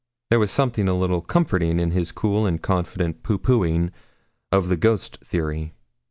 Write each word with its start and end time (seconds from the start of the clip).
There 0.31 0.39
was 0.39 0.49
something 0.49 0.87
a 0.87 0.95
little 0.97 1.21
comforting 1.21 1.79
in 1.79 1.91
his 1.91 2.11
cool 2.11 2.47
and 2.47 2.59
confident 2.59 3.21
pooh 3.21 3.37
poohing 3.37 3.91
of 4.51 4.67
the 4.67 4.75
ghost 4.75 5.19
theory. 5.23 5.75